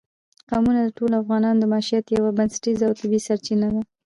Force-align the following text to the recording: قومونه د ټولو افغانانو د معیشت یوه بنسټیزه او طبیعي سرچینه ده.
قومونه 0.49 0.79
د 0.83 0.89
ټولو 0.97 1.13
افغانانو 1.21 1.59
د 1.61 1.65
معیشت 1.71 2.05
یوه 2.17 2.29
بنسټیزه 2.37 2.83
او 2.89 2.93
طبیعي 2.99 3.21
سرچینه 3.27 3.67
ده. 3.73 3.81